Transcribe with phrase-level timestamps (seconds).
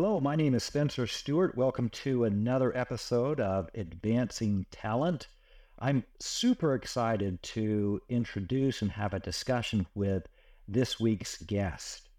[0.00, 1.56] Hello, my name is Spencer Stewart.
[1.56, 5.26] Welcome to another episode of Advancing Talent.
[5.80, 10.28] I'm super excited to introduce and have a discussion with
[10.68, 12.10] this week's guest.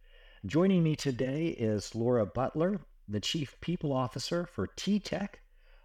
[0.46, 5.36] Joining me today is Laura Butler, the Chief People Officer for TTEC,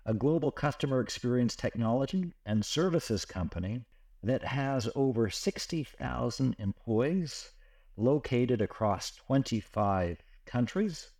[0.04, 3.82] a global customer experience technology and services company
[4.20, 7.52] that has over 60,000 employees
[7.96, 11.10] located across 25 countries.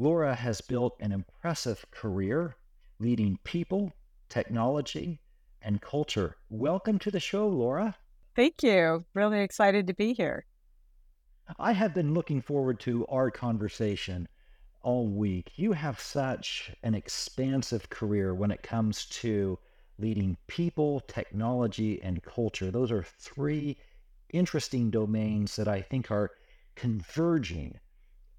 [0.00, 2.56] Laura has built an impressive career
[3.00, 3.92] leading people,
[4.30, 5.20] technology,
[5.60, 6.38] and culture.
[6.48, 7.94] Welcome to the show, Laura.
[8.34, 9.04] Thank you.
[9.12, 10.46] Really excited to be here.
[11.58, 14.26] I have been looking forward to our conversation
[14.80, 15.52] all week.
[15.56, 19.58] You have such an expansive career when it comes to
[19.98, 22.70] leading people, technology, and culture.
[22.70, 23.76] Those are three
[24.32, 26.30] interesting domains that I think are
[26.74, 27.78] converging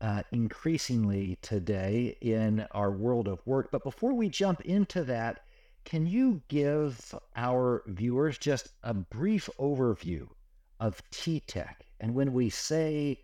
[0.02, 3.69] uh, increasingly today in our world of work.
[3.71, 5.41] But before we jump into that,
[5.85, 10.27] can you give our viewers just a brief overview
[10.79, 11.75] of TTEC?
[11.99, 13.19] And when we say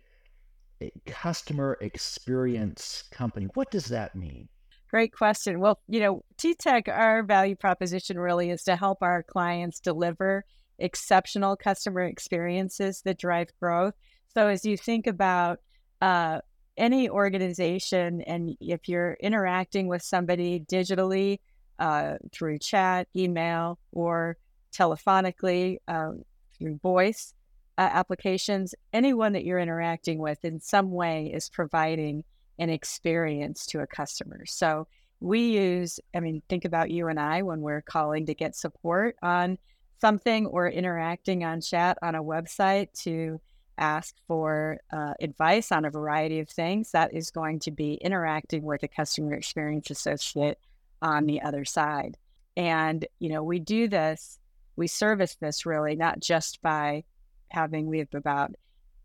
[1.06, 4.48] customer experience company, what does that mean?
[4.90, 5.60] Great question.
[5.60, 10.44] Well, you know, TTEC, our value proposition really is to help our clients deliver
[10.78, 13.94] exceptional customer experiences that drive growth.
[14.32, 15.58] So as you think about
[16.00, 16.40] uh,
[16.78, 21.40] any organization, and if you're interacting with somebody digitally
[21.78, 24.36] uh, through chat, email, or
[24.72, 26.22] telephonically um,
[26.56, 27.34] through voice
[27.76, 32.24] uh, applications, anyone that you're interacting with in some way is providing
[32.58, 34.44] an experience to a customer.
[34.46, 34.86] So
[35.20, 39.16] we use, I mean, think about you and I when we're calling to get support
[39.22, 39.58] on
[40.00, 43.40] something or interacting on chat on a website to
[43.78, 48.62] ask for uh, advice on a variety of things, that is going to be interacting
[48.62, 50.58] with a customer experience associate
[51.00, 52.16] on the other side.
[52.56, 54.38] And, you know, we do this,
[54.76, 57.04] we service this really not just by
[57.50, 58.52] having, we have about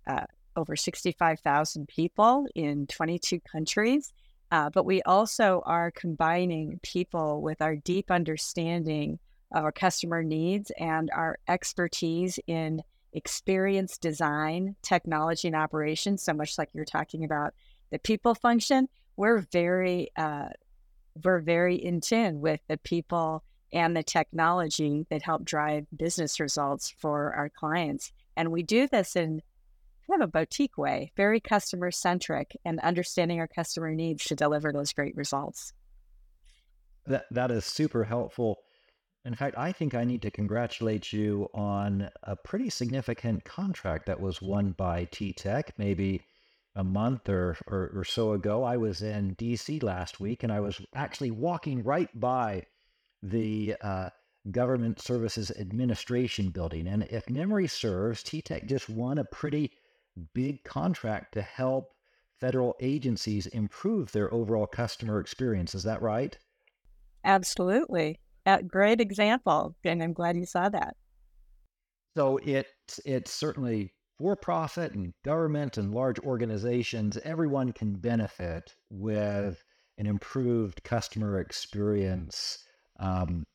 [0.07, 0.25] uh,
[0.55, 4.11] over 65,000 people in 22 countries,
[4.51, 9.19] uh, but we also are combining people with our deep understanding
[9.51, 12.81] of our customer needs and our expertise in
[13.13, 17.53] experience design, technology, and operations, so much like you're talking about
[17.91, 20.49] the people function, we're very uh,
[21.23, 26.93] we're very in tune with the people and the technology that help drive business results
[26.97, 28.11] for our clients.
[28.35, 29.41] And we do this in
[30.09, 34.71] kind of a boutique way, very customer centric, and understanding our customer needs to deliver
[34.71, 35.73] those great results.
[37.05, 38.57] That that is super helpful.
[39.25, 44.19] In fact, I think I need to congratulate you on a pretty significant contract that
[44.19, 46.21] was won by TTEC maybe
[46.75, 48.63] a month or, or, or, so ago.
[48.63, 52.65] I was in DC last week and I was actually walking right by
[53.21, 54.09] the uh,
[54.51, 56.87] Government Services Administration building.
[56.87, 59.71] And if memory serves, TTEC just won a pretty
[60.33, 61.93] big contract to help
[62.39, 65.73] federal agencies improve their overall customer experience.
[65.75, 66.37] Is that right?
[67.23, 70.95] Absolutely a great example, and I'm glad you saw that.
[72.15, 72.67] So it
[73.05, 77.17] it's certainly for profit and government and large organizations.
[77.23, 79.63] Everyone can benefit with
[79.97, 82.59] an improved customer experience
[82.99, 83.45] um,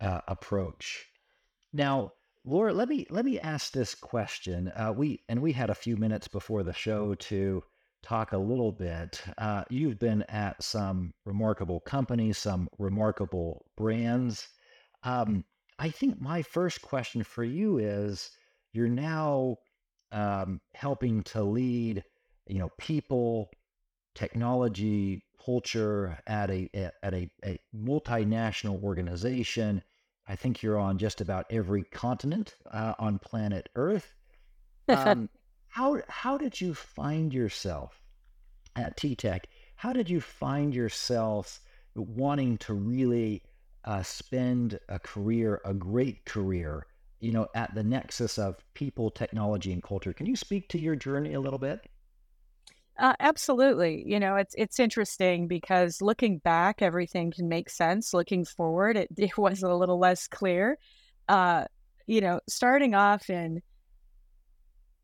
[0.00, 1.06] uh, approach.
[1.72, 2.12] Now,
[2.44, 4.72] Laura, let me let me ask this question.
[4.74, 7.62] Uh, we and we had a few minutes before the show to
[8.02, 9.22] talk a little bit.
[9.38, 14.48] Uh, you've been at some remarkable companies, some remarkable brands.
[15.02, 15.44] Um,
[15.78, 18.30] I think my first question for you is
[18.72, 19.56] you're now
[20.12, 22.02] um, helping to lead,
[22.46, 23.50] you know, people,
[24.14, 29.82] technology, culture at a at a, a multinational organization.
[30.26, 34.14] I think you're on just about every continent uh, on planet Earth.
[34.90, 35.28] Um,
[35.68, 38.00] how how did you find yourself
[38.76, 39.44] at TTEC?
[39.76, 41.60] How did you find yourself
[41.94, 43.42] wanting to really
[43.84, 46.86] uh, spend a career, a great career,
[47.20, 50.12] you know, at the nexus of people, technology, and culture?
[50.12, 51.86] Can you speak to your journey a little bit?
[52.98, 54.02] Uh, absolutely.
[54.06, 58.12] You know, it's it's interesting because looking back, everything can make sense.
[58.12, 60.78] Looking forward, it, it was a little less clear.
[61.28, 61.64] Uh,
[62.06, 63.62] you know, starting off in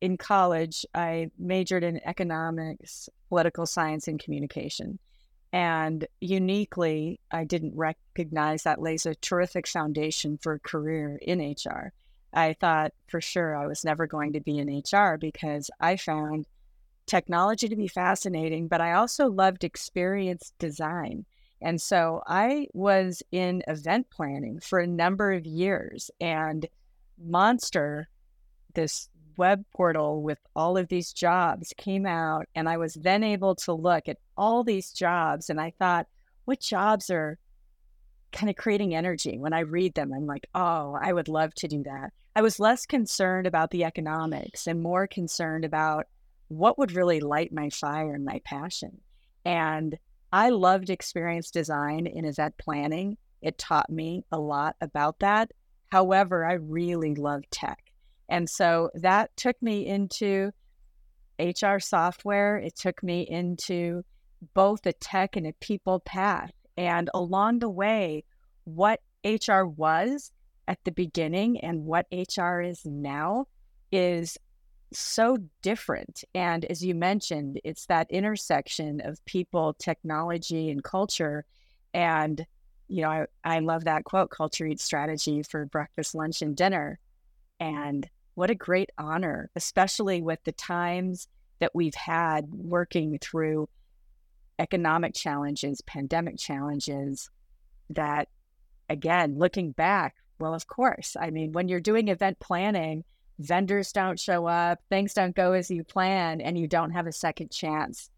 [0.05, 4.99] in college, I majored in economics, political science, and communication.
[5.51, 11.95] And uniquely, I didn't recognize that lays a terrific foundation for a career in HR.
[12.35, 16.45] I thought for sure I was never going to be in HR because I found
[17.07, 21.25] technology to be fascinating, but I also loved experience design.
[21.63, 26.67] And so I was in event planning for a number of years, and
[27.17, 28.11] Monster,
[28.75, 32.47] this web portal with all of these jobs came out.
[32.55, 36.07] And I was then able to look at all these jobs, and I thought,
[36.45, 37.39] what jobs are
[38.33, 40.13] kind of creating energy when I read them?
[40.13, 42.13] I'm like, oh, I would love to do that.
[42.37, 46.07] I was less concerned about the economics and more concerned about
[46.49, 48.99] what would really light my fire and my passion.
[49.45, 49.97] And
[50.33, 53.17] I loved experience design in event planning.
[53.41, 55.53] It taught me a lot about that.
[55.93, 57.84] However, I really love tech.
[58.29, 60.51] And so that took me into
[61.39, 62.57] HR software.
[62.57, 64.05] It took me into
[64.55, 66.53] both a tech and a people path.
[66.77, 68.25] And along the way,
[68.65, 70.33] what HR was
[70.67, 73.47] at the beginning and what HR is now
[73.93, 74.39] is
[74.93, 76.25] so different.
[76.35, 81.45] And as you mentioned, it's that intersection of people, technology, and culture.
[81.93, 82.45] And,
[82.89, 86.99] you know, I, I love that quote culture eats strategy for breakfast, lunch, and dinner.
[87.61, 91.29] And what a great honor, especially with the times
[91.61, 93.69] that we've had working through
[94.59, 97.31] economic challenges, pandemic challenges,
[97.91, 98.29] that
[98.89, 101.17] again, looking back, well, of course.
[101.19, 103.05] I mean, when you're doing event planning,
[103.39, 107.13] vendors don't show up, things don't go as you plan, and you don't have a
[107.13, 108.11] second chance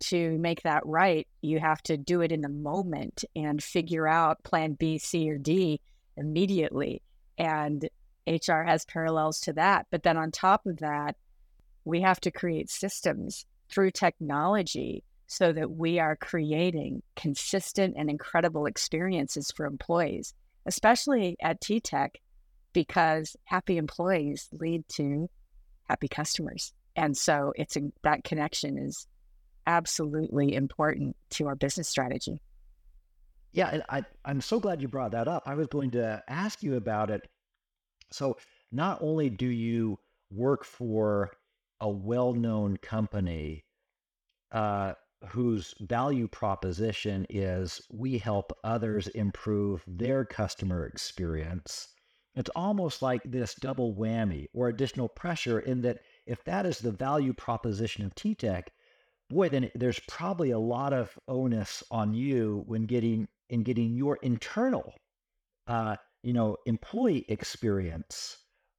[0.00, 1.26] to make that right.
[1.42, 5.38] You have to do it in the moment and figure out plan B, C, or
[5.38, 5.80] D
[6.16, 7.02] immediately.
[7.38, 7.88] And
[8.26, 9.86] HR has parallels to that.
[9.90, 11.16] But then on top of that,
[11.84, 18.66] we have to create systems through technology so that we are creating consistent and incredible
[18.66, 20.34] experiences for employees,
[20.66, 22.10] especially at TTEC,
[22.72, 25.28] because happy employees lead to
[25.88, 26.72] happy customers.
[26.96, 29.06] And so it's a, that connection is
[29.66, 32.40] absolutely important to our business strategy.
[33.52, 35.44] Yeah, I, I'm so glad you brought that up.
[35.46, 37.22] I was going to ask you about it.
[38.10, 38.36] So,
[38.72, 39.98] not only do you
[40.30, 41.30] work for
[41.80, 43.64] a well known company,
[44.52, 44.94] uh,
[45.28, 51.88] whose value proposition is we help others improve their customer experience.
[52.34, 56.90] It's almost like this double whammy or additional pressure in that if that is the
[56.90, 58.64] value proposition of TTEC,
[59.30, 64.16] boy, then there's probably a lot of onus on you when getting in getting your
[64.22, 64.94] internal,
[65.66, 68.38] uh, you know, employee experience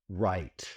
[0.09, 0.68] right.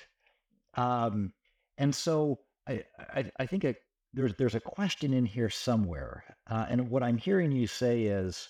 [0.74, 1.32] Um,
[1.78, 3.74] and so I, I, I think a
[4.12, 8.48] there's there's a question in here somewhere, uh, and what I'm hearing you say is,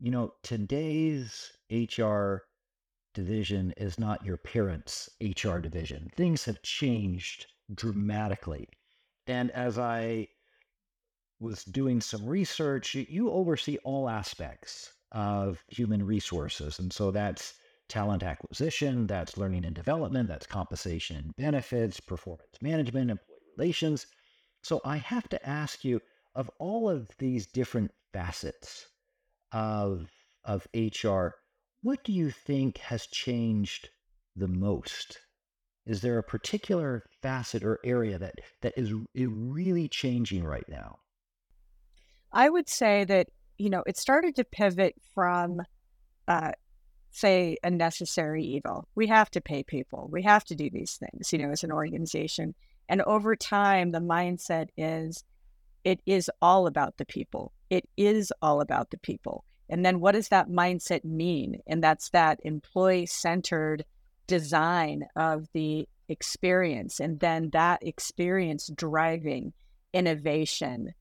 [0.00, 2.42] you know, today's HR
[3.12, 6.10] division is not your parents' HR division.
[6.16, 8.68] Things have changed dramatically,
[9.26, 10.28] and as I
[11.40, 17.54] was doing some research, you oversee all aspects of human resources, and so that's
[17.88, 24.06] talent acquisition, that's learning and development, that's compensation and benefits, performance management, employee relations
[24.64, 26.00] so I have to ask you
[26.34, 28.86] of all of these different facets
[29.52, 30.10] of
[30.44, 31.28] of HR,
[31.82, 33.90] what do you think has changed
[34.34, 35.18] the most?
[35.86, 40.96] Is there a particular facet or area that that is really changing right now?
[42.32, 45.62] I would say that you know it started to pivot from,
[46.28, 46.52] uh,
[47.10, 48.88] say, a necessary evil.
[48.94, 50.08] We have to pay people.
[50.10, 51.32] We have to do these things.
[51.32, 52.54] You know, as an organization,
[52.88, 55.24] and over time, the mindset is
[55.84, 57.52] it is all about the people.
[57.70, 59.44] It is all about the people.
[59.68, 61.60] And then what does that mindset mean?
[61.66, 63.84] And that's that employee centered
[64.26, 67.00] design of the experience.
[67.00, 69.52] And then that experience driving
[69.92, 70.94] innovation,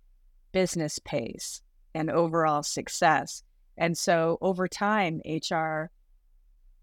[0.52, 1.62] business pace,
[1.94, 3.44] and overall success.
[3.78, 5.90] And so over time, HR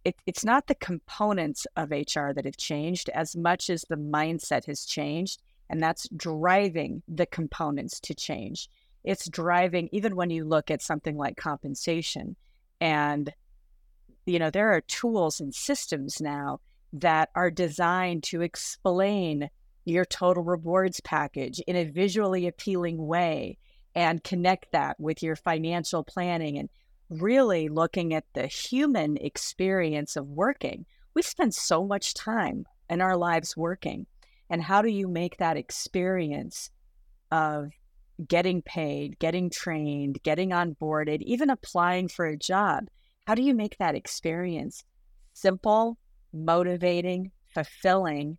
[0.04, 4.66] it, it's not the components of HR that have changed as much as the mindset
[4.66, 5.42] has changed.
[5.68, 8.68] And that's driving the components to change.
[9.04, 12.36] It's driving, even when you look at something like compensation.
[12.80, 13.32] And,
[14.26, 16.60] you know, there are tools and systems now
[16.92, 19.48] that are designed to explain
[19.84, 23.58] your total rewards package in a visually appealing way
[23.94, 26.68] and connect that with your financial planning and
[27.08, 30.86] really looking at the human experience of working.
[31.14, 34.06] We spend so much time in our lives working.
[34.48, 36.70] And how do you make that experience
[37.30, 37.70] of
[38.26, 42.84] getting paid, getting trained, getting onboarded, even applying for a job?
[43.26, 44.84] How do you make that experience
[45.32, 45.98] simple,
[46.32, 48.38] motivating, fulfilling,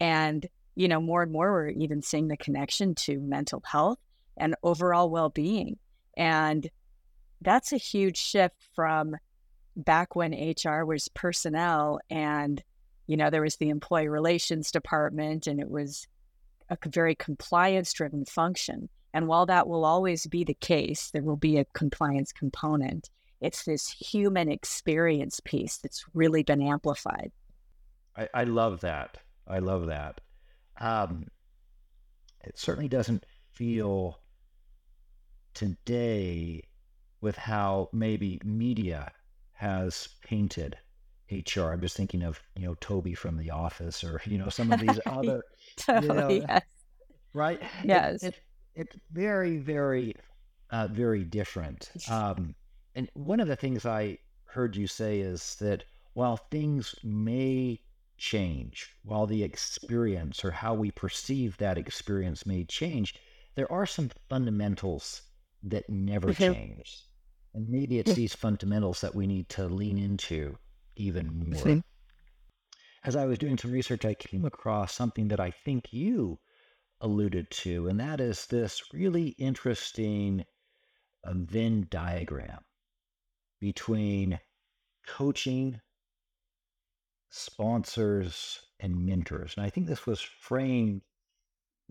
[0.00, 0.46] and
[0.76, 3.98] you know, more and more we're even seeing the connection to mental health
[4.36, 5.78] and overall well being.
[6.16, 6.68] And
[7.40, 9.16] that's a huge shift from
[9.76, 12.62] back when HR was personnel and,
[13.06, 16.06] you know, there was the employee relations department and it was
[16.70, 18.88] a very compliance driven function.
[19.12, 23.10] And while that will always be the case, there will be a compliance component.
[23.40, 27.30] It's this human experience piece that's really been amplified.
[28.16, 29.18] I, I love that.
[29.46, 30.20] I love that.
[30.80, 31.26] Um,
[32.42, 34.18] it certainly doesn't feel
[35.54, 36.62] today
[37.20, 39.10] with how maybe media
[39.52, 40.76] has painted
[41.30, 41.70] HR.
[41.70, 44.80] I'm just thinking of you know Toby from The Office, or you know some of
[44.80, 45.42] these other,
[45.76, 46.62] totally, you know, yes.
[47.32, 47.62] right?
[47.82, 48.40] Yes, it, it,
[48.74, 50.14] it's very, very,
[50.70, 51.90] uh, very different.
[52.10, 52.54] Um,
[52.94, 57.80] and one of the things I heard you say is that while things may
[58.16, 63.14] change, while the experience or how we perceive that experience may change,
[63.54, 65.22] there are some fundamentals
[65.64, 66.52] that never mm-hmm.
[66.52, 67.04] change.
[67.54, 70.56] And maybe it's these fundamentals that we need to lean into
[70.96, 71.82] even more.
[73.04, 76.38] As I was doing some research, I came across something that I think you
[77.00, 80.44] alluded to, and that is this really interesting
[81.22, 82.60] uh, Venn diagram
[83.60, 84.40] between
[85.06, 85.80] coaching,
[87.30, 89.54] sponsors, and mentors.
[89.56, 91.02] And I think this was framed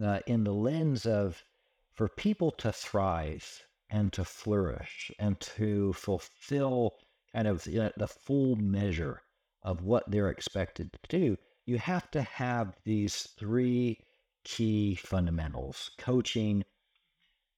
[0.04, 1.44] uh, in the lens of
[1.94, 6.96] for people to thrive and to flourish and to fulfill
[7.32, 9.22] kind of the, the full measure
[9.62, 14.00] of what they're expected to do, you have to have these three
[14.44, 16.64] key fundamentals coaching,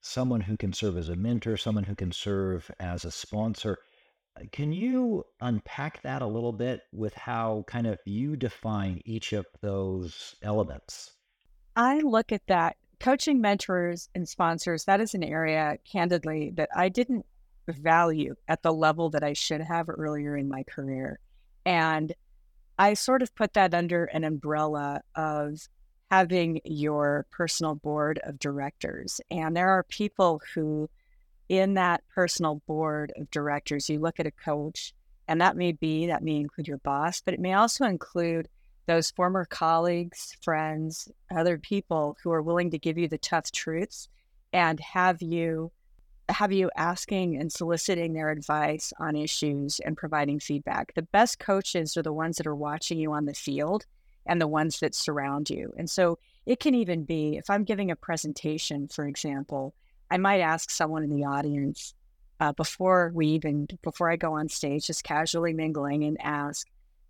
[0.01, 3.77] someone who can serve as a mentor, someone who can serve as a sponsor.
[4.51, 9.45] Can you unpack that a little bit with how kind of you define each of
[9.61, 11.11] those elements?
[11.75, 16.89] I look at that coaching mentors and sponsors, that is an area, candidly, that I
[16.89, 17.25] didn't
[17.67, 21.19] value at the level that I should have earlier in my career.
[21.65, 22.13] And
[22.77, 25.67] I sort of put that under an umbrella of
[26.11, 29.19] having your personal board of directors.
[29.31, 30.89] And there are people who,
[31.49, 34.93] in that personal board of directors, you look at a coach,
[35.27, 38.47] and that may be, that may include your boss, but it may also include
[38.87, 44.09] those former colleagues, friends, other people who are willing to give you the tough truths
[44.53, 45.71] and have you
[46.29, 50.91] have you asking and soliciting their advice on issues and providing feedback.
[50.95, 53.85] The best coaches are the ones that are watching you on the field
[54.25, 55.71] and the ones that surround you.
[55.77, 59.75] And so it can even be if I'm giving a presentation, for example,
[60.09, 61.93] I might ask someone in the audience
[62.39, 66.67] uh, before we even before I go on stage, just casually mingling and ask,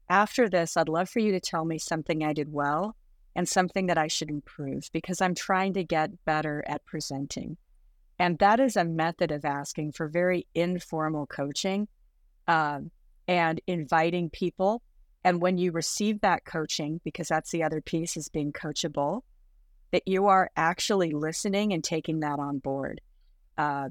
[0.09, 2.95] after this, I'd love for you to tell me something I did well
[3.35, 7.57] and something that I should improve because I'm trying to get better at presenting.
[8.17, 11.87] And that is a method of asking for very informal coaching
[12.47, 12.91] um,
[13.27, 14.81] and inviting people.
[15.23, 19.21] And when you receive that coaching, because that's the other piece is being coachable,
[19.91, 23.01] that you are actually listening and taking that on board.
[23.57, 23.89] Uh,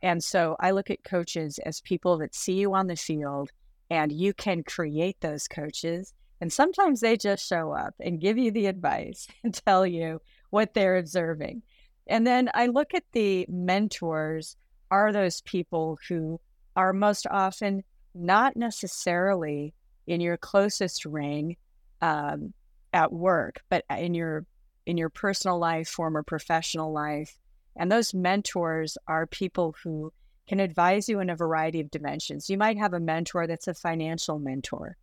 [0.00, 3.50] and so I look at coaches as people that see you on the field
[3.90, 6.12] and you can create those coaches.
[6.40, 10.74] And sometimes they just show up and give you the advice and tell you what
[10.74, 11.62] they're observing.
[12.06, 14.56] And then I look at the mentors
[14.90, 16.40] are those people who
[16.76, 17.82] are most often
[18.14, 19.74] not necessarily
[20.06, 21.56] in your closest ring
[22.00, 22.52] um,
[22.92, 24.46] at work, but in your
[24.86, 27.36] in your personal life, former professional life.
[27.74, 30.12] And those mentors are people who
[30.46, 32.48] can advise you in a variety of dimensions.
[32.48, 34.96] You might have a mentor that's a financial mentor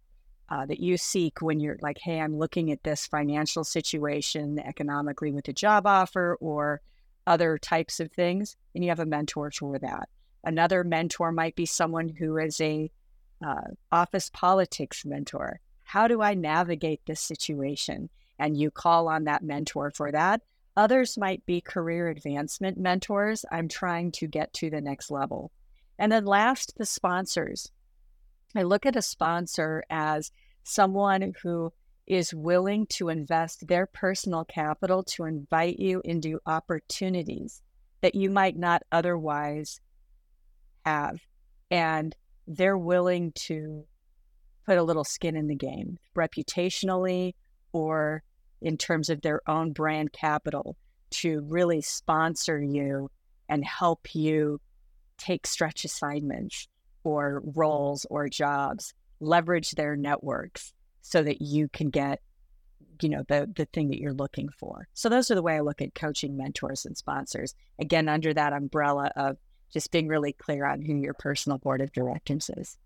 [0.49, 5.31] uh, that you seek when you're like, hey, I'm looking at this financial situation economically
[5.31, 6.81] with a job offer or
[7.25, 10.09] other types of things, and you have a mentor for that.
[10.43, 12.91] Another mentor might be someone who is a
[13.45, 15.59] uh, office politics mentor.
[15.83, 18.09] How do I navigate this situation?
[18.39, 20.41] And you call on that mentor for that.
[20.75, 23.45] Others might be career advancement mentors.
[23.51, 25.51] I'm trying to get to the next level.
[25.99, 27.71] And then last, the sponsors.
[28.55, 30.31] I look at a sponsor as
[30.63, 31.71] someone who
[32.07, 37.61] is willing to invest their personal capital to invite you into opportunities
[38.01, 39.79] that you might not otherwise
[40.85, 41.19] have.
[41.71, 42.15] And
[42.47, 43.85] they're willing to
[44.65, 47.35] put a little skin in the game reputationally
[47.71, 48.23] or
[48.63, 50.77] in terms of their own brand capital
[51.11, 53.11] to really sponsor you
[53.47, 54.59] and help you
[55.17, 56.67] take stretch assignments
[57.03, 62.19] or roles or jobs, leverage their networks so that you can get
[63.01, 64.87] you know the the thing that you're looking for.
[64.93, 67.53] So those are the way I look at coaching mentors and sponsors.
[67.79, 69.37] Again, under that umbrella of
[69.71, 72.77] just being really clear on who your personal board of directors is.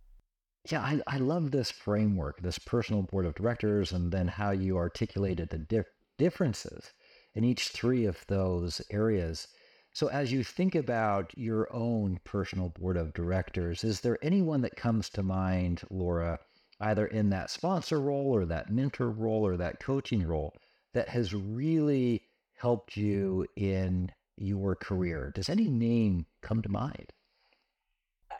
[0.70, 4.78] Yeah, I, I love this framework, this personal board of directors, and then how you
[4.78, 6.92] articulated the dif- differences
[7.34, 9.48] in each three of those areas.
[9.94, 14.76] So, as you think about your own personal board of directors, is there anyone that
[14.76, 16.38] comes to mind, Laura,
[16.82, 20.54] either in that sponsor role or that mentor role or that coaching role,
[20.94, 25.32] that has really helped you in your career?
[25.34, 27.14] Does any name come to mind?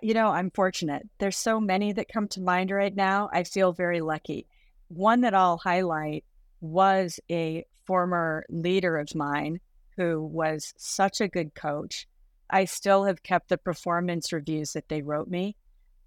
[0.02, 1.08] You know, I'm fortunate.
[1.18, 3.30] There's so many that come to mind right now.
[3.32, 4.48] I feel very lucky.
[4.90, 6.24] One that I'll highlight
[6.62, 9.60] was a former leader of mine
[9.96, 12.08] who was such a good coach.
[12.50, 15.56] I still have kept the performance reviews that they wrote me,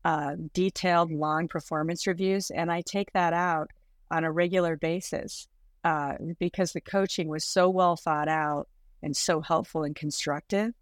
[0.04, 3.70] uh, detailed, long performance reviews, and I take that out
[4.10, 5.48] on a regular basis
[5.84, 8.68] uh, because the coaching was so well thought out
[9.02, 10.72] and so helpful and constructive.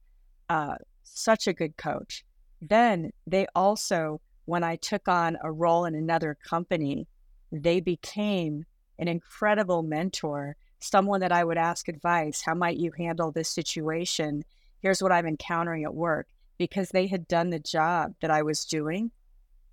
[0.49, 2.25] Uh, such a good coach.
[2.61, 7.07] Then they also, when I took on a role in another company,
[7.53, 8.65] they became
[8.99, 12.43] an incredible mentor someone that I would ask advice.
[12.43, 14.45] How might you handle this situation?
[14.81, 18.65] Here's what I'm encountering at work because they had done the job that I was
[18.65, 19.11] doing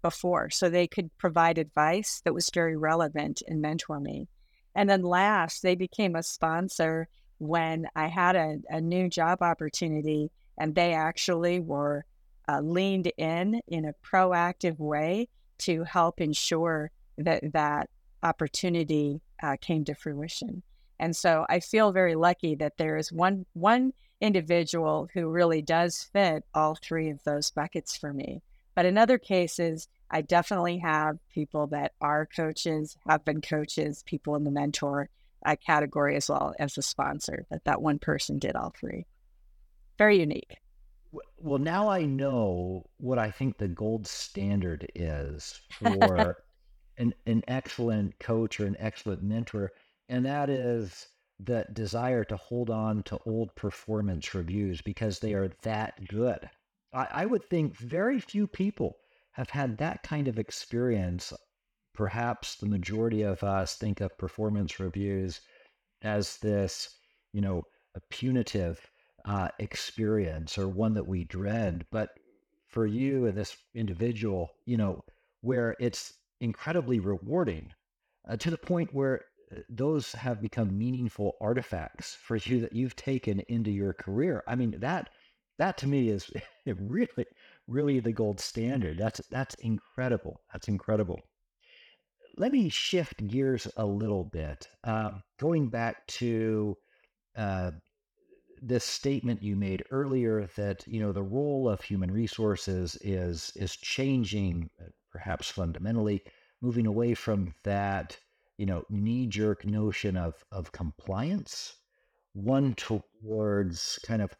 [0.02, 0.50] before.
[0.50, 4.28] So they could provide advice that was very relevant and mentor me.
[4.76, 10.32] And then last, they became a sponsor when I had a, a new job opportunity
[10.58, 12.06] and they actually were
[12.48, 17.90] uh, leaned in in a proactive way to help ensure that that
[18.24, 20.64] opportunity uh, came to fruition.
[21.00, 26.04] And so I feel very lucky that there is one one individual who really does
[26.14, 28.42] fit all three of those buckets for me.
[28.74, 34.36] But in other cases, I definitely have people that are coaches, have been coaches, people
[34.36, 35.10] in the mentor
[35.46, 37.46] uh, category as well as a sponsor.
[37.50, 39.06] That that one person did all three.
[39.98, 40.58] Very unique.
[41.38, 46.44] Well, now I know what I think the gold standard is for
[46.98, 49.72] an, an excellent coach or an excellent mentor
[50.10, 51.08] and that is
[51.40, 56.50] the desire to hold on to old performance reviews because they are that good.
[56.94, 58.98] I, I would think very few people
[59.32, 61.34] have had that kind of experience.
[61.94, 65.42] Perhaps the majority of us think of performance reviews
[66.02, 66.98] as this,
[67.34, 67.64] you know,
[67.96, 68.80] a punitive
[69.26, 71.86] uh, experience or one that we dread.
[71.92, 72.10] But
[72.68, 75.04] for you and this individual, you know,
[75.42, 77.72] where it's incredibly rewarding
[78.28, 79.22] uh, to the point where
[79.70, 84.44] those have become meaningful artifacts for you that you've taken into your career.
[84.48, 85.10] I mean, that
[85.58, 86.30] that to me is
[86.66, 87.26] really,
[87.68, 88.98] really the gold standard.
[88.98, 90.42] That's that's incredible.
[90.52, 91.20] That's incredible.
[92.38, 96.78] Let me shift gears a little bit, uh, going back to
[97.38, 97.72] uh,
[98.68, 103.76] this statement you made earlier that you know the role of human resources is is
[103.76, 106.24] changing, uh, perhaps fundamentally,
[106.62, 108.18] moving away from that
[108.58, 111.76] you know, knee jerk notion of, of compliance,
[112.34, 114.36] one towards kind of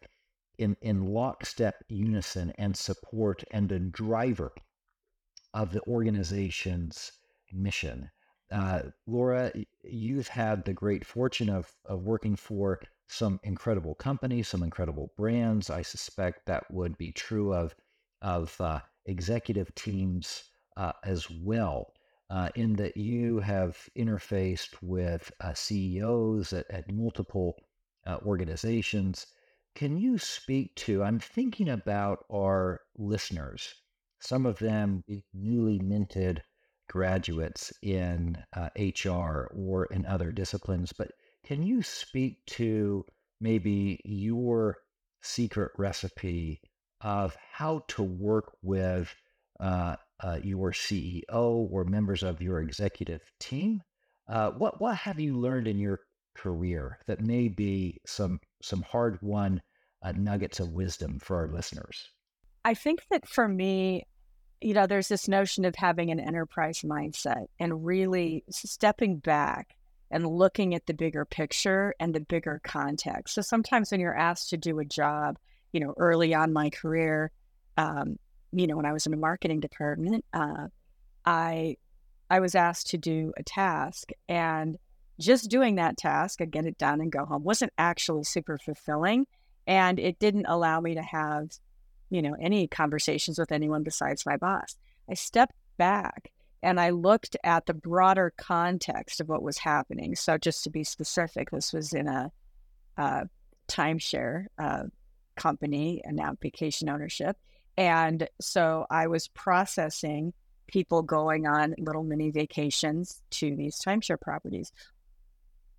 [0.58, 4.52] in, in lockstep unison and support and a driver
[5.52, 7.12] of the organization's
[7.52, 8.10] mission.
[8.50, 14.62] Uh, Laura, you've had the great fortune of, of working for some incredible companies, some
[14.62, 15.70] incredible brands.
[15.70, 17.74] I suspect that would be true of,
[18.22, 20.44] of uh, executive teams
[20.76, 21.92] uh, as well
[22.30, 27.56] uh, in that you have interfaced with uh, CEOs at, at multiple
[28.06, 29.26] uh, organizations.
[29.74, 31.02] Can you speak to?
[31.02, 33.74] I'm thinking about our listeners,
[34.20, 36.42] some of them newly minted
[36.88, 38.38] graduates in
[38.76, 41.10] HR uh, or in other disciplines, but
[41.46, 43.04] can you speak to
[43.40, 44.76] maybe your
[45.20, 46.60] secret recipe
[47.00, 49.14] of how to work with
[49.60, 53.82] uh, uh, your CEO or members of your executive team.
[54.28, 56.00] Uh, what what have you learned in your
[56.34, 59.60] career that may be some some hard won
[60.02, 62.08] uh, nuggets of wisdom for our listeners?
[62.64, 64.06] I think that for me,
[64.60, 69.76] you know, there's this notion of having an enterprise mindset and really stepping back
[70.10, 73.34] and looking at the bigger picture and the bigger context.
[73.34, 75.38] So sometimes when you're asked to do a job,
[75.72, 77.32] you know, early on my career,
[77.76, 78.18] um,
[78.52, 80.68] you know, when I was in the marketing department, uh,
[81.24, 81.76] I
[82.30, 84.78] I was asked to do a task, and
[85.20, 89.26] just doing that task, and get it done and go home, wasn't actually super fulfilling,
[89.66, 91.50] and it didn't allow me to have,
[92.10, 94.76] you know, any conversations with anyone besides my boss.
[95.10, 96.30] I stepped back
[96.66, 100.16] and I looked at the broader context of what was happening.
[100.16, 102.32] So, just to be specific, this was in a,
[102.96, 103.28] a
[103.68, 104.82] timeshare uh,
[105.36, 107.36] company and now vacation ownership.
[107.78, 110.32] And so I was processing
[110.66, 114.72] people going on little mini vacations to these timeshare properties.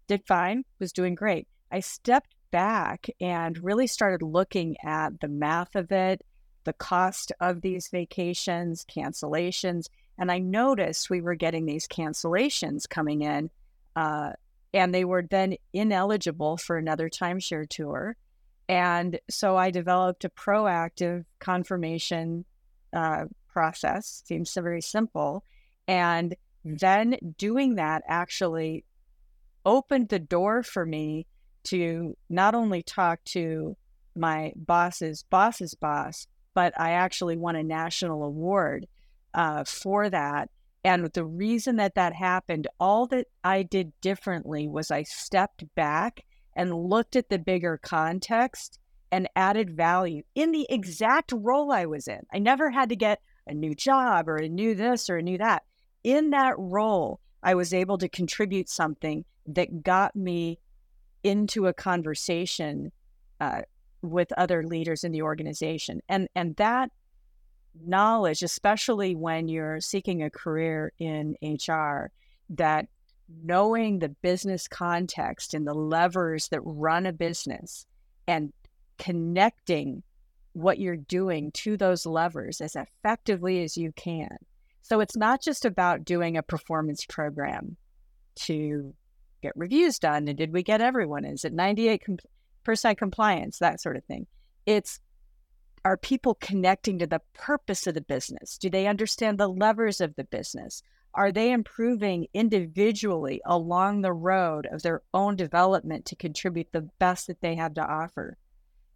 [0.07, 1.49] Did fine, was doing great.
[1.69, 6.21] I stepped back and really started looking at the math of it,
[6.63, 9.87] the cost of these vacations, cancellations.
[10.17, 13.49] And I noticed we were getting these cancellations coming in,
[13.95, 14.31] uh,
[14.73, 18.15] and they were then ineligible for another timeshare tour.
[18.69, 22.45] And so I developed a proactive confirmation
[22.93, 24.23] uh, process.
[24.25, 25.43] Seems very simple.
[25.87, 28.83] And then doing that actually
[29.65, 31.27] opened the door for me
[31.65, 33.75] to not only talk to
[34.15, 38.87] my boss's boss's boss, but I actually won a national award
[39.33, 40.49] uh, for that.
[40.83, 46.23] And the reason that that happened, all that I did differently was I stepped back
[46.55, 48.79] and looked at the bigger context
[49.11, 52.21] and added value in the exact role I was in.
[52.33, 55.37] I never had to get a new job or a new this or a new
[55.37, 55.63] that.
[56.03, 60.59] In that role, I was able to contribute something that got me
[61.23, 62.91] into a conversation
[63.39, 63.61] uh,
[64.01, 66.01] with other leaders in the organization.
[66.09, 66.91] And, and that
[67.85, 72.11] knowledge, especially when you're seeking a career in HR,
[72.49, 72.87] that
[73.43, 77.85] knowing the business context and the levers that run a business
[78.27, 78.53] and
[78.97, 80.03] connecting
[80.53, 84.37] what you're doing to those levers as effectively as you can.
[84.81, 87.75] So it's not just about doing a performance program
[88.35, 88.93] to
[89.41, 91.25] get reviews done and did we get everyone?
[91.25, 92.19] Is it 98%
[92.97, 93.59] compliance?
[93.59, 94.25] That sort of thing.
[94.65, 94.99] It's
[95.87, 98.57] are people connecting to the purpose of the business?
[98.57, 100.83] Do they understand the levers of the business?
[101.13, 107.27] Are they improving individually along the road of their own development to contribute the best
[107.27, 108.37] that they have to offer?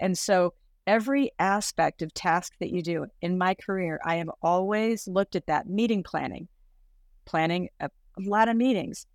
[0.02, 0.54] And so,
[0.86, 5.48] every aspect of task that you do in my career, I have always looked at
[5.48, 6.50] that meeting planning,
[7.24, 9.06] planning a, a lot of meetings.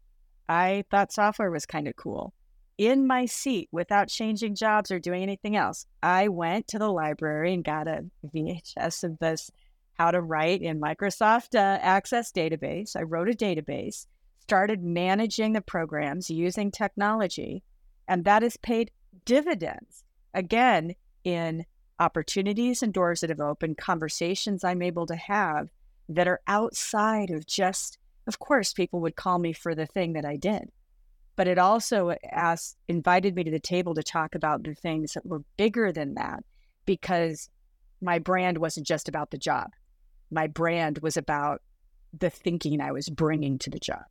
[0.48, 2.32] I thought software was kind of cool.
[2.78, 7.54] In my seat, without changing jobs or doing anything else, I went to the library
[7.54, 9.50] and got a VHS of this
[9.94, 12.94] how to write in Microsoft uh, Access database.
[12.94, 14.06] I wrote a database,
[14.40, 17.62] started managing the programs using technology,
[18.06, 18.90] and that has paid
[19.24, 20.04] dividends.
[20.34, 21.64] Again, in
[21.98, 25.70] opportunities and doors that have opened, conversations I'm able to have
[26.10, 30.26] that are outside of just, of course, people would call me for the thing that
[30.26, 30.70] I did.
[31.36, 35.26] But it also asked, invited me to the table to talk about the things that
[35.26, 36.42] were bigger than that
[36.86, 37.50] because
[38.00, 39.68] my brand wasn't just about the job
[40.30, 41.62] my brand was about
[42.18, 44.04] the thinking I was bringing to the job.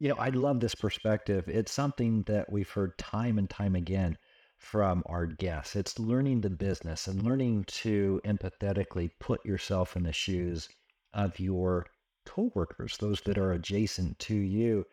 [0.00, 1.48] You know, I love this perspective.
[1.48, 4.16] It's something that we've heard time and time again
[4.58, 5.76] from our guests.
[5.76, 10.68] It's learning the business and learning to empathetically put yourself in the shoes
[11.14, 11.86] of your
[12.24, 14.84] coworkers, those that are adjacent to you.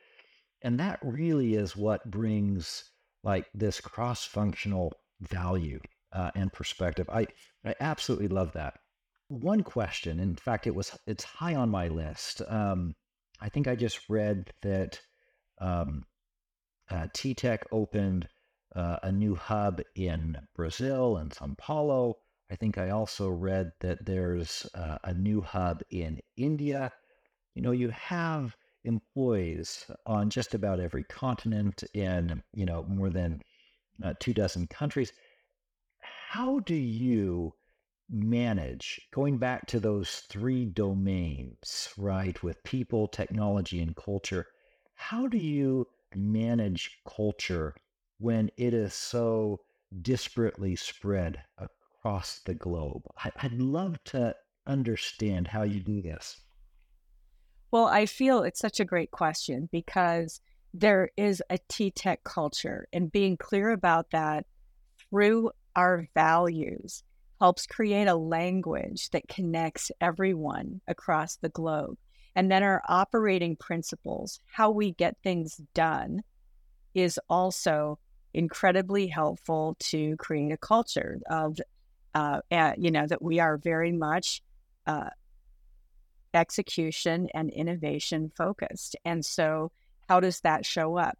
[0.61, 2.91] And that really is what brings
[3.23, 5.79] like this cross-functional value
[6.11, 7.09] uh, and perspective.
[7.09, 7.27] I
[7.63, 8.79] I absolutely love that
[9.27, 10.19] one question.
[10.19, 12.41] In fact, it was it's high on my list.
[12.47, 12.95] Um,
[13.41, 14.99] I think I just read that
[15.59, 16.05] um,
[16.89, 18.27] uh, TTEC opened
[18.75, 22.17] uh, a new hub in Brazil and Sao Paulo.
[22.51, 26.91] I think I also read that there's uh, a new hub in India.
[27.55, 33.41] You know, you have employees on just about every continent in you know more than
[34.03, 35.11] uh, two dozen countries.
[36.29, 37.53] How do you
[38.09, 44.47] manage going back to those three domains, right, with people, technology, and culture?
[44.95, 47.75] How do you manage culture
[48.19, 49.61] when it is so
[50.01, 53.03] disparately spread across the globe?
[53.41, 54.35] I'd love to
[54.67, 56.44] understand how you do this.
[57.75, 60.39] Well, I feel it's such a great question because
[60.73, 64.45] there is a TTEC culture, and being clear about that
[64.97, 67.03] through our values
[67.41, 71.97] helps create a language that connects everyone across the globe.
[72.33, 76.21] And then our operating principles, how we get things done,
[76.93, 77.99] is also
[78.33, 81.59] incredibly helpful to create a culture of,
[82.13, 84.41] uh, uh, you know, that we are very much
[84.87, 85.09] uh,
[86.35, 88.95] execution and innovation focused.
[89.05, 89.71] And so,
[90.07, 91.17] how does that show up?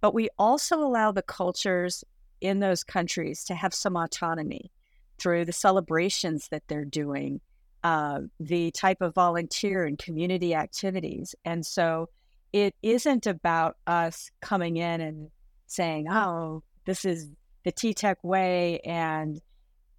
[0.00, 2.04] But we also allow the cultures
[2.40, 4.70] in those countries to have some autonomy
[5.18, 7.40] through the celebrations that they're doing,
[7.82, 11.34] uh, the type of volunteer and community activities.
[11.44, 12.08] And so
[12.52, 15.30] it isn't about us coming in and
[15.66, 17.30] saying, oh, this is
[17.64, 19.40] the TTEC way and,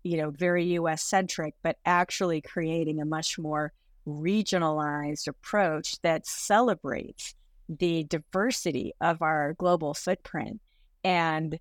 [0.04, 3.74] you know, very US centric, but actually creating a much more
[4.08, 7.36] regionalized approach that celebrates
[7.68, 10.60] the diversity of our global footprint.
[11.04, 11.60] And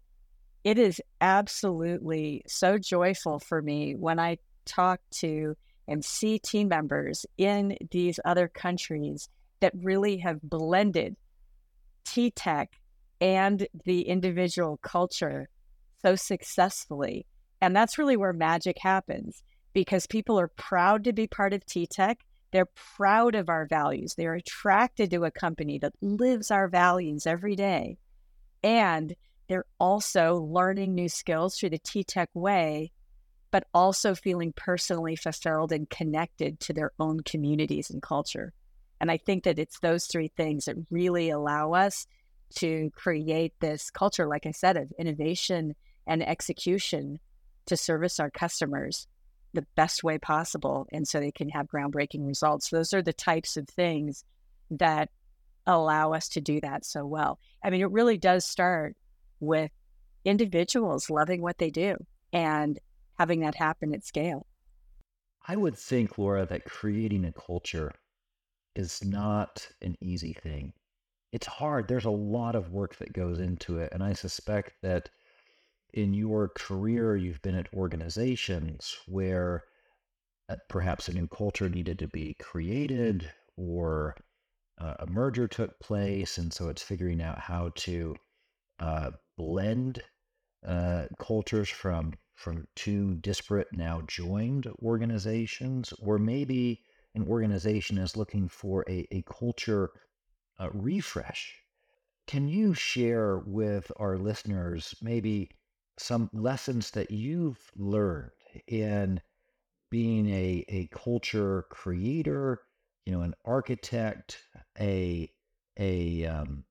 [0.64, 7.24] it is absolutely so joyful for me when I talk to and see team members
[7.38, 9.28] in these other countries
[9.60, 11.16] that really have blended
[12.04, 12.66] TTEC
[13.20, 15.48] and the individual culture
[16.02, 17.26] so successfully.
[17.60, 22.16] And that's really where magic happens because people are proud to be part of TTEC.
[22.50, 24.14] They're proud of our values.
[24.14, 27.98] They're attracted to a company that lives our values every day.
[28.62, 29.14] And
[29.48, 32.92] they're also learning new skills through the TTEC way,
[33.50, 38.52] but also feeling personally fulfilled and connected to their own communities and culture.
[39.00, 42.06] And I think that it's those three things that really allow us
[42.56, 45.74] to create this culture, like I said, of innovation
[46.06, 47.20] and execution
[47.66, 49.06] to service our customers
[49.54, 50.86] the best way possible.
[50.92, 52.70] And so they can have groundbreaking results.
[52.70, 54.24] Those are the types of things
[54.70, 55.10] that
[55.66, 57.38] allow us to do that so well.
[57.62, 58.96] I mean, it really does start
[59.40, 59.70] with
[60.24, 61.96] individuals loving what they do
[62.32, 62.78] and
[63.18, 64.46] having that happen at scale.
[65.46, 67.92] I would think, Laura, that creating a culture
[68.74, 70.72] is not an easy thing.
[71.32, 71.88] It's hard.
[71.88, 73.90] There's a lot of work that goes into it.
[73.92, 75.10] And I suspect that
[75.92, 79.64] in your career, you've been at organizations where
[80.48, 84.16] uh, perhaps a new culture needed to be created or
[84.78, 86.38] uh, a merger took place.
[86.38, 88.16] And so it's figuring out how to
[88.78, 90.02] uh, blend
[90.66, 96.80] uh, cultures from from two disparate now joined organizations or maybe
[97.16, 99.90] an organization is looking for a, a culture
[100.60, 101.52] uh, refresh.
[102.28, 105.50] Can you share with our listeners maybe
[105.98, 108.30] some lessons that you've learned
[108.66, 109.20] in
[109.90, 112.60] being a, a culture creator,
[113.06, 114.38] you know, an architect,
[114.78, 115.30] a
[115.78, 116.64] a um,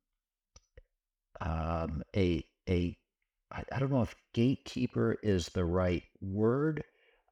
[1.42, 2.98] um, a a
[3.52, 6.84] I, I don't know if gatekeeper is the right word,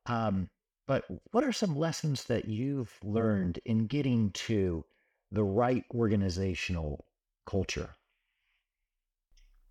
[0.06, 0.50] um,
[0.88, 4.86] but what are some lessons that you've learned in getting to
[5.32, 7.06] the right organizational
[7.46, 7.96] culture?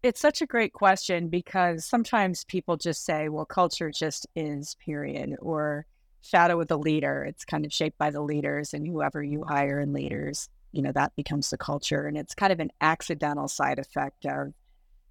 [0.05, 5.35] It's such a great question because sometimes people just say, well, culture just is, period,
[5.40, 5.87] or
[6.21, 7.25] shadow of the leader.
[7.25, 10.93] It's kind of shaped by the leaders and whoever you hire in leaders, you know,
[10.93, 12.07] that becomes the culture.
[12.07, 14.53] And it's kind of an accidental side effect of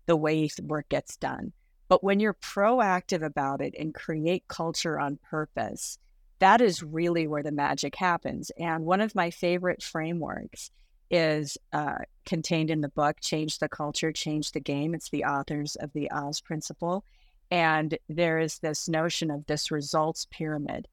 [0.06, 1.54] the way work gets done.
[1.88, 5.98] But when you're proactive about it and create culture on purpose,
[6.38, 8.52] that is really where the magic happens.
[8.60, 10.70] And one of my favorite frameworks
[11.14, 14.96] is uh, contained in the book, Change the Culture, Change the Game.
[14.96, 17.06] It's the authors of the Oz Principle.
[17.52, 20.88] And there is this notion of this results pyramid.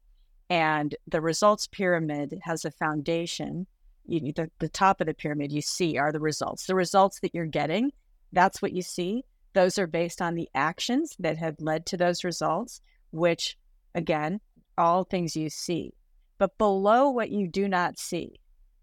[0.51, 3.67] And the results pyramid has a foundation.
[4.05, 6.67] You, the, the top of the pyramid you see are the results.
[6.67, 7.91] The results that you're getting,
[8.31, 9.25] that's what you see.
[9.55, 13.57] Those are based on the actions that have led to those results, which,
[13.95, 14.41] again,
[14.77, 15.95] all things you see.
[16.37, 18.41] But below what you do not see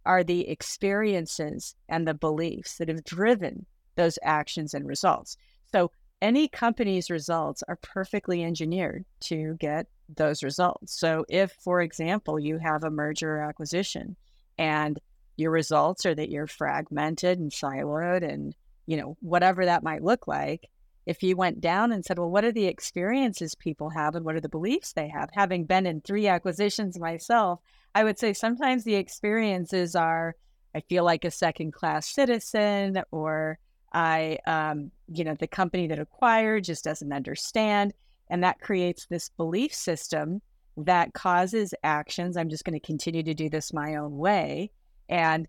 [0.08, 3.66] are the experiences and the beliefs that have driven
[3.96, 5.38] those actions and results.
[5.72, 5.92] So
[6.22, 10.98] any company's results are perfectly engineered to get those results.
[10.98, 14.16] So if, for example, you have a merger or acquisition
[14.58, 14.98] and
[15.36, 18.56] your results are that you're fragmented and siloed and
[18.88, 20.70] you know, whatever that might look like,
[21.08, 24.36] if you went down and said, well, what are the experiences people have and what
[24.36, 25.30] are the beliefs they have?
[25.32, 27.62] Having been in three acquisitions myself,
[27.96, 30.36] I would say sometimes the experiences are
[30.76, 33.58] I feel like a second class citizen, or
[33.94, 37.94] I, um, you know, the company that acquired just doesn't understand.
[38.30, 40.42] And that creates this belief system
[40.76, 42.36] that causes actions.
[42.36, 44.72] I'm just going to continue to do this my own way.
[45.08, 45.48] And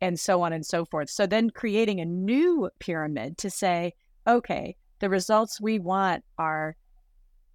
[0.00, 1.10] and so on and so forth.
[1.10, 3.94] So then creating a new pyramid to say,
[4.26, 6.76] okay, the results we want are,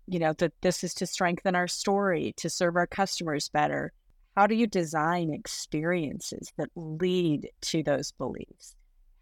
[0.08, 3.92] you know, that this is to strengthen our story, to serve our customers better.
[4.36, 8.76] How do you design experiences that lead to those beliefs?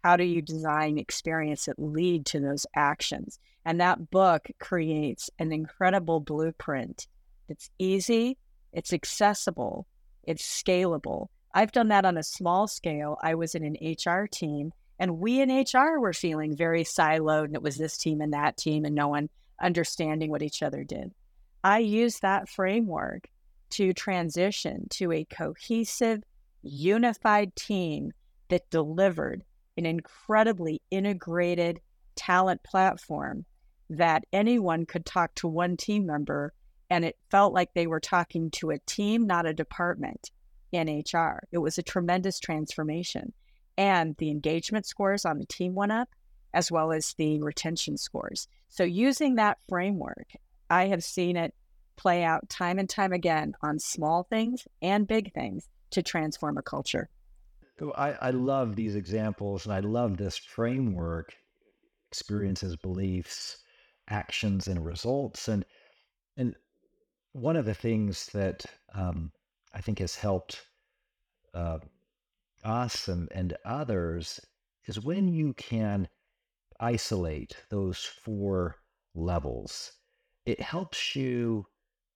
[0.04, 3.38] How do you design experiences that lead to those actions?
[3.64, 7.08] And that book creates an incredible blueprint.
[7.48, 8.38] It's easy,
[8.72, 9.86] it's accessible,
[10.22, 13.18] it's scalable, I've done that on a small scale.
[13.22, 17.54] I was in an HR team, and we in HR were feeling very siloed, and
[17.54, 19.28] it was this team and that team, and no one
[19.60, 21.12] understanding what each other did.
[21.64, 23.28] I used that framework
[23.70, 26.22] to transition to a cohesive,
[26.62, 28.12] unified team
[28.48, 29.44] that delivered
[29.76, 31.80] an incredibly integrated
[32.16, 33.44] talent platform
[33.90, 36.52] that anyone could talk to one team member
[36.90, 40.30] and it felt like they were talking to a team, not a department
[40.72, 41.42] in HR.
[41.52, 43.32] It was a tremendous transformation.
[43.78, 46.10] And the engagement scores on the team went up,
[46.52, 48.48] as well as the retention scores.
[48.68, 50.32] So, using that framework,
[50.68, 51.54] I have seen it
[51.96, 56.62] play out time and time again on small things and big things to transform a
[56.62, 57.08] culture.
[57.96, 61.34] I, I love these examples and I love this framework
[62.10, 63.58] experiences, beliefs,
[64.08, 65.48] actions, and results.
[65.48, 65.64] And
[66.36, 66.54] and
[67.32, 68.64] one of the things that
[68.94, 69.30] um,
[69.72, 70.62] I think has helped
[71.54, 71.78] uh,
[72.64, 74.40] us and, and others
[74.86, 76.08] is when you can
[76.80, 78.76] isolate those four
[79.14, 79.92] levels,
[80.46, 81.66] it helps you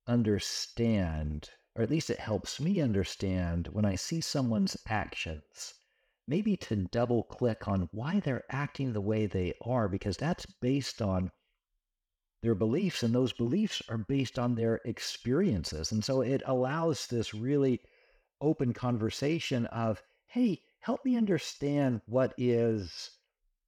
[0.07, 5.75] understand, or at least it helps me understand when I see someone's actions,
[6.27, 11.03] maybe to double click on why they're acting the way they are, because that's based
[11.03, 11.31] on
[12.43, 15.93] their beliefs, and those beliefs are based on their experiences.
[15.93, 17.81] And so it allows this really
[18.41, 20.03] open conversation of,
[20.33, 23.11] hey, help me understand what is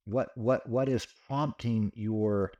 [0.05, 2.51] what what what is prompting your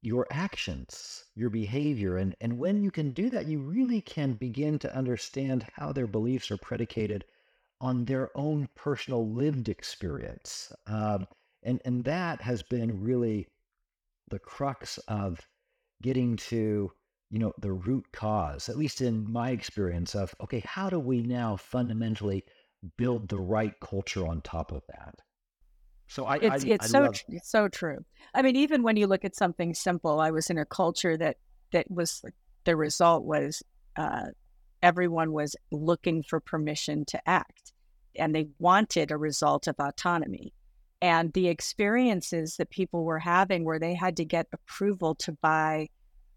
[0.00, 2.16] your actions, your behavior.
[2.16, 6.06] And, and when you can do that, you really can begin to understand how their
[6.06, 7.24] beliefs are predicated
[7.80, 10.72] on their own personal lived experience.
[10.86, 11.26] Um,
[11.62, 13.48] and, and that has been really
[14.28, 15.40] the crux of
[16.02, 16.92] getting to
[17.30, 21.22] you know the root cause at least in my experience of okay how do we
[21.22, 22.44] now fundamentally
[22.96, 25.14] build the right culture on top of that
[26.08, 27.22] so I, it's I, it's I so love...
[27.28, 28.04] it's so true.
[28.34, 31.36] I mean, even when you look at something simple, I was in a culture that
[31.72, 32.22] that was
[32.64, 33.62] the result was
[33.96, 34.26] uh,
[34.82, 37.72] everyone was looking for permission to act,
[38.14, 40.52] and they wanted a result of autonomy.
[41.02, 45.88] And the experiences that people were having, where they had to get approval to buy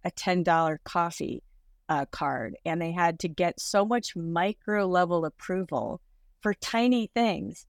[0.04, 1.44] a ten dollar coffee
[1.90, 6.02] uh, card, and they had to get so much micro level approval
[6.42, 7.66] for tiny things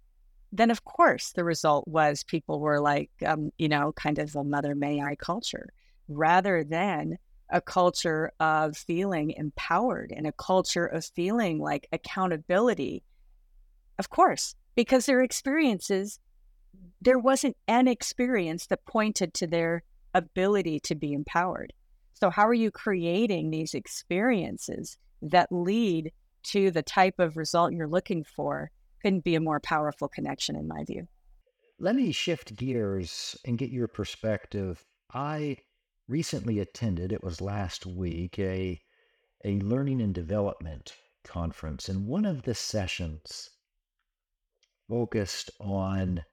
[0.53, 4.45] then of course the result was people were like, um, you know, kind of a
[4.45, 5.69] mother may I culture
[6.09, 7.19] rather than
[7.51, 13.03] a culture of feeling empowered and a culture of feeling like accountability.
[13.99, 16.19] Of course, because their experiences,
[17.01, 19.83] there wasn't an experience that pointed to their
[20.15, 21.73] ability to be empowered.
[22.15, 26.13] So, how are you creating these experiences that lead
[26.45, 28.71] to the type of result you're looking for
[29.03, 31.09] couldn't be a more powerful connection in my view.
[31.79, 34.85] Let me shift gears and get your perspective.
[35.13, 35.57] I
[36.09, 38.81] recently attended, it was last week, a,
[39.45, 41.89] a learning and development conference.
[41.89, 43.51] And one of the sessions
[44.89, 46.25] focused on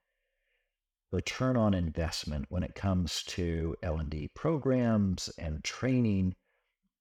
[1.11, 6.35] return on investment when it comes to L&D programs and training.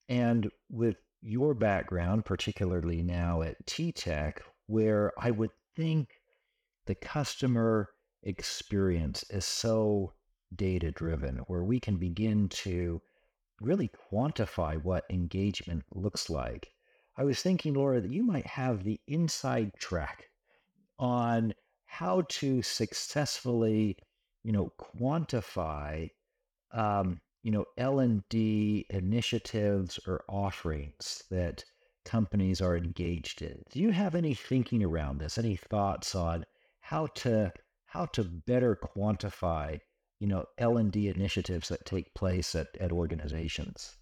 [0.09, 6.09] And with your background, particularly now at TTEC, where I would think
[6.87, 7.91] the customer
[8.23, 10.13] experience is so
[10.55, 13.01] data driven, where we can begin to
[13.61, 16.73] really quantify what engagement looks like.
[17.17, 20.29] I was thinking, Laura, that you might have the inside track
[20.99, 21.55] on
[21.87, 23.97] how to successfully,
[24.45, 26.11] you know, quantify,
[26.73, 31.65] um, you know, L and D initiatives or offerings that
[32.05, 33.63] companies are engaged in.
[33.71, 35.39] Do you have any thinking around this?
[35.39, 36.45] Any thoughts on
[36.81, 37.53] how to
[37.85, 39.79] how to better quantify,
[40.19, 43.97] you know, L and D initiatives that take place at, at organizations?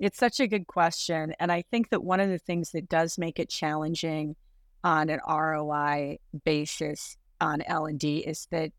[0.00, 1.36] It's such a good question.
[1.38, 4.34] And I think that one of the things that does make it challenging
[4.82, 8.72] on an ROI basis on L and D is that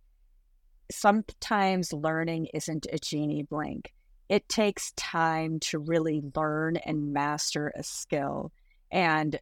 [0.91, 3.91] sometimes learning isn't a genie blink
[4.29, 8.51] it takes time to really learn and master a skill.
[8.91, 9.39] And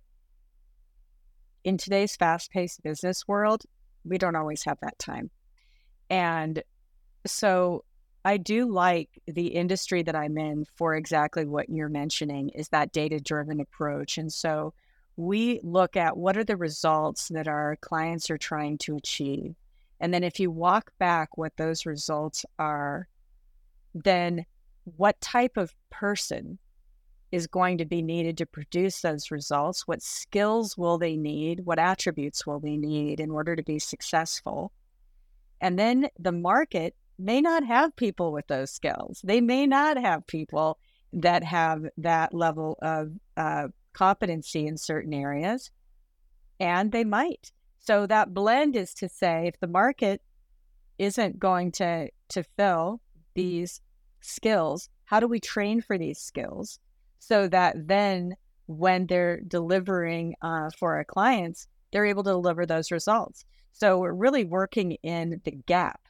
[1.64, 3.64] in today's fast paced business world,
[4.04, 5.30] we don't always have that time.
[6.10, 6.62] And
[7.26, 7.86] so
[8.26, 12.92] I do like the industry that I'm in for exactly what you're mentioning is that
[12.92, 14.18] data driven approach.
[14.18, 14.74] And so
[15.16, 19.56] we look at what are the results that our clients are trying to achieve.
[20.02, 23.08] And then if you walk back what those results are,
[23.94, 24.46] then
[24.84, 26.58] what type of person
[27.32, 29.88] is going to be needed to produce those results?
[29.88, 31.62] What skills will they need?
[31.66, 34.74] What attributes will they need in order to be successful?
[35.62, 39.22] And then the market may not have people with those skills.
[39.24, 40.80] They may not have people
[41.14, 45.70] that have that level of uh, competency in certain areas,
[46.60, 47.52] and they might.
[47.82, 50.22] So that blend is to say, if the market
[50.98, 53.02] isn't going to to fill
[53.34, 53.82] these
[54.22, 56.80] skills, how do we train for these skills
[57.20, 58.36] so that then
[58.68, 63.46] when they're delivering uh, for our clients, they're able to deliver those results.
[63.74, 66.02] So we're really working in the gap,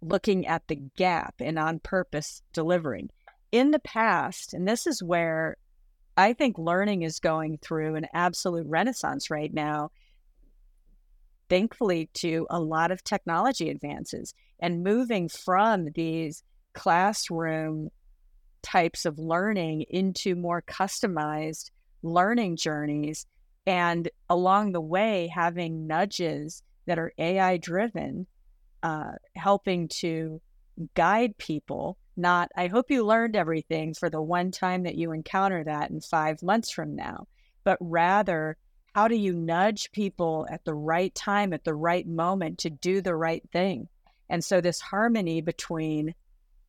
[0.00, 3.10] looking at the gap and on purpose delivering.
[3.52, 5.56] In the past, and this is where
[6.16, 9.90] I think learning is going through an absolute renaissance right now,
[11.50, 16.42] thankfully, to a lot of technology advances and moving from these
[16.72, 17.90] classroom
[18.62, 21.70] types of learning into more customized
[22.02, 23.26] learning journeys.
[23.66, 28.26] And along the way, having nudges that are AI driven,
[28.82, 30.40] uh, helping to
[30.94, 31.98] guide people.
[32.16, 36.00] Not, I hope you learned everything for the one time that you encounter that in
[36.00, 37.26] five months from now,
[37.64, 38.56] but rather,
[38.94, 43.00] how do you nudge people at the right time, at the right moment to do
[43.00, 43.88] the right thing?
[44.28, 46.14] And so, this harmony between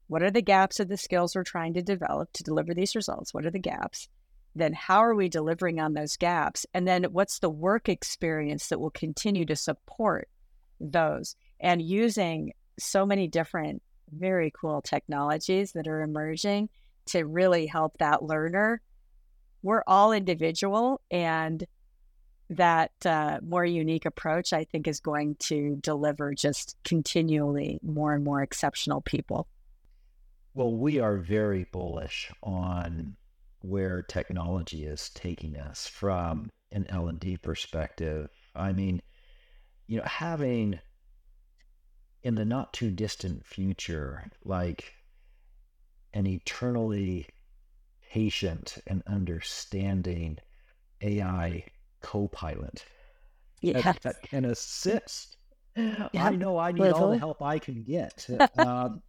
[0.07, 3.33] what are the gaps of the skills we're trying to develop to deliver these results?
[3.33, 4.07] What are the gaps?
[4.55, 6.65] Then, how are we delivering on those gaps?
[6.73, 10.27] And then, what's the work experience that will continue to support
[10.79, 11.35] those?
[11.59, 16.69] And using so many different, very cool technologies that are emerging
[17.07, 18.81] to really help that learner.
[19.63, 21.65] We're all individual, and
[22.51, 28.23] that uh, more unique approach, I think, is going to deliver just continually more and
[28.23, 29.47] more exceptional people.
[30.53, 33.15] Well, we are very bullish on
[33.61, 38.29] where technology is taking us from an L&D perspective.
[38.53, 39.01] I mean,
[39.87, 40.79] you know, having
[42.23, 44.93] in the not too distant future like
[46.13, 47.27] an eternally
[48.11, 50.37] patient and understanding
[51.01, 51.63] AI
[52.01, 52.85] co-pilot
[53.61, 53.81] yeah.
[53.81, 55.37] that, that can assist.
[55.75, 56.09] Yeah.
[56.15, 58.27] I know I need all the help I can get.
[58.57, 59.01] Um,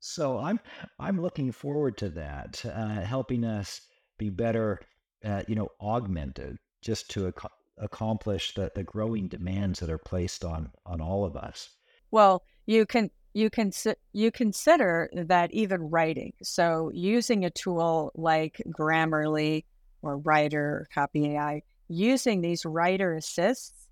[0.00, 0.60] so I'm
[0.98, 3.80] I'm looking forward to that, uh, helping us
[4.18, 4.80] be better,
[5.24, 10.44] uh, you know, augmented just to ac- accomplish the, the growing demands that are placed
[10.44, 11.70] on on all of us.
[12.10, 13.72] Well, you can you can
[14.12, 16.34] you consider that even writing.
[16.42, 19.64] So using a tool like Grammarly
[20.02, 23.88] or Writer or Copy AI, using these writer assists,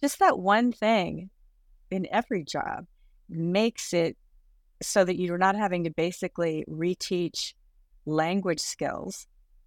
[0.00, 1.30] just that one thing
[1.90, 2.86] in every job
[3.28, 4.16] makes it
[4.82, 7.54] so that you're not having to basically reteach
[8.04, 9.26] language skills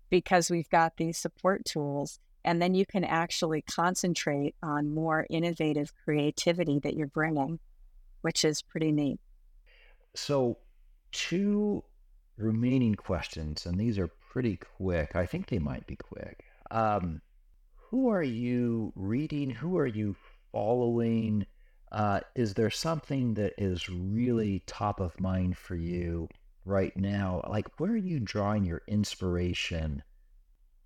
[0.10, 2.20] because we've got these support tools.
[2.44, 7.60] And then you can actually concentrate on more innovative creativity that you're bringing,
[8.22, 9.20] which is pretty neat.
[10.14, 10.58] So,
[11.12, 11.84] two
[12.38, 15.16] remaining questions, and these are pretty quick.
[15.16, 16.44] I think they might be quick.
[16.70, 17.22] Um,
[17.90, 19.50] who are you reading?
[19.50, 20.16] Who are you
[20.52, 21.46] following?
[21.92, 26.28] Uh, is there something that is really top of mind for you
[26.66, 27.46] right now?
[27.48, 30.04] Like, where are you drawing your inspiration?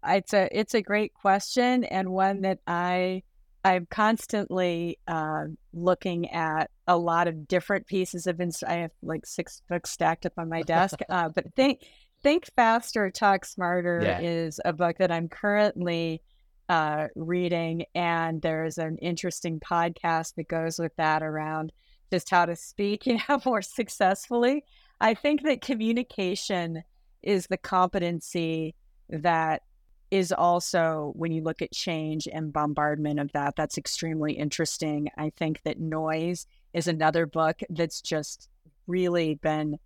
[0.06, 3.24] It's a it's a great question and one that I
[3.64, 8.40] I'm constantly uh, looking at a lot of different pieces of.
[8.40, 11.00] Ins- I have like six books stacked up on my desk.
[11.10, 11.82] uh, but think
[12.24, 14.20] think faster, talk smarter yeah.
[14.22, 16.22] is a book that I'm currently
[16.70, 21.74] uh, reading, and there's an interesting podcast that goes with that around
[22.12, 24.64] just how to speak, you know, more successfully.
[25.02, 26.84] I think that communication
[27.22, 28.76] is the competency
[29.10, 29.64] that
[30.12, 35.32] is also when you look at change and bombardment of that that's extremely interesting i
[35.38, 38.50] think that noise is another book that's just
[38.88, 39.78] really been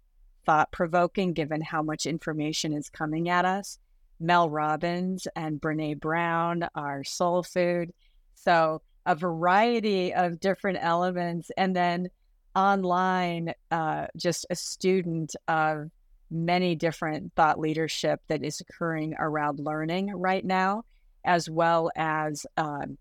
[0.46, 3.80] thought provoking given how much information is coming at us
[4.20, 7.92] Mel Robbins and Brene Brown are soul food.
[8.36, 11.52] So a variety of different elements.
[11.58, 12.10] And then
[12.56, 15.90] online, uh, just a student of
[16.30, 20.84] many different thought leadership that is occurring around learning right now,
[21.26, 22.98] as well as um,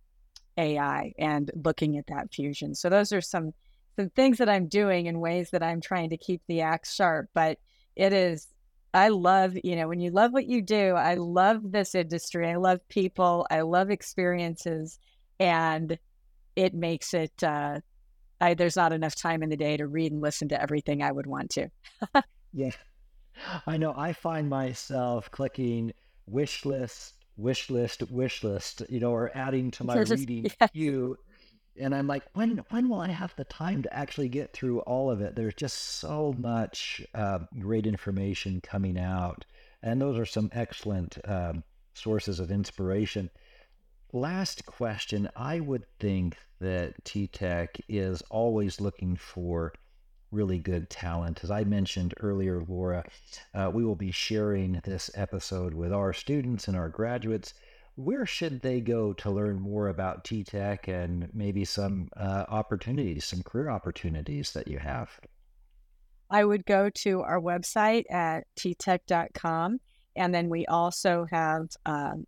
[0.57, 2.75] AI and looking at that fusion.
[2.75, 3.53] So those are some
[3.97, 7.29] some things that I'm doing in ways that I'm trying to keep the axe sharp.
[7.35, 7.59] But
[7.95, 8.47] it is
[8.95, 12.49] I love, you know, when you love what you do, I love this industry.
[12.49, 13.47] I love people.
[13.51, 14.99] I love experiences.
[15.41, 15.99] And
[16.57, 17.81] it makes it, uh,
[18.41, 21.13] I, there's not enough time in the day to read and listen to everything I
[21.13, 21.69] would want to.
[22.53, 22.73] yeah.
[23.67, 23.95] I know.
[23.97, 25.93] I find myself clicking
[26.27, 30.71] wish list, wish list, wish list, you know, or adding to my reading yes.
[30.73, 31.17] queue
[31.79, 35.11] and I'm like, when when will I have the time to actually get through all
[35.11, 35.35] of it?
[35.37, 39.45] There's just so much uh, great information coming out
[39.83, 41.65] And those are some excellent um,
[41.95, 43.31] sources of inspiration.
[44.13, 49.73] Last question I would think that TTEC is always looking for
[50.31, 51.41] really good talent.
[51.45, 53.05] As I mentioned earlier, Laura,
[53.55, 57.55] uh, we will be sharing this episode with our students and our graduates.
[57.95, 63.43] Where should they go to learn more about TTEC and maybe some uh, opportunities, some
[63.43, 65.11] career opportunities that you have?
[66.31, 69.81] I would go to our website at ttec.com.
[70.17, 72.27] And then we also have um,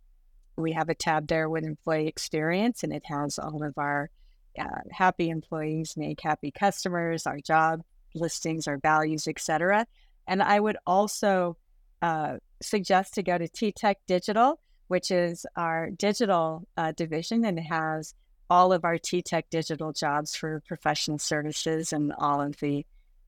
[0.57, 4.09] we have a tab there with employee experience, and it has all of our
[4.57, 7.81] uh, happy employees make happy customers, our job
[8.13, 9.85] listings, our values, etc.
[10.27, 11.57] And I would also
[12.01, 18.13] uh, suggest to go to TTEC Digital, which is our digital uh, division, and has
[18.49, 22.85] all of our TTEC digital jobs for professional services and all of the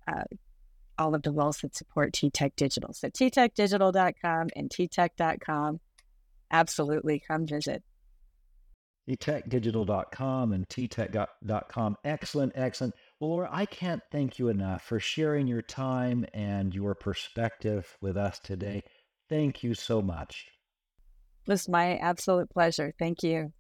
[0.07, 0.23] uh,
[0.97, 2.93] all of the roles that support TTEC Digital.
[2.93, 5.79] So ttecdigital.com and ttec.com.
[6.51, 7.83] Absolutely, come visit.
[9.09, 11.95] ttecdigital.com and ttec.com.
[12.03, 12.95] Excellent, excellent.
[13.19, 18.17] Well, Laura, I can't thank you enough for sharing your time and your perspective with
[18.17, 18.83] us today.
[19.29, 20.47] Thank you so much.
[21.47, 22.93] It was my absolute pleasure.
[22.99, 23.53] Thank you.